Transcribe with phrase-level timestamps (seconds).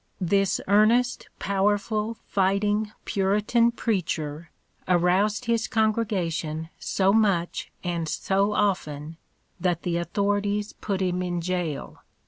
[0.19, 4.49] This earnest, powerful, fighting Puritan preacher
[4.87, 9.17] aroused his congregation so much and so often
[9.59, 12.01] that the authorities put him in jail.